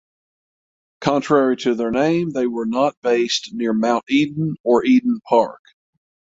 Contrary 1.01 1.55
to 1.57 1.75
their 1.75 1.91
name 1.91 2.31
they 2.31 2.47
were 2.47 2.65
not 2.65 2.95
based 3.03 3.53
near 3.53 3.71
Mt 3.71 4.03
Eden 4.09 4.55
or 4.63 4.83
Eden 4.83 5.19
Park. 5.29 5.61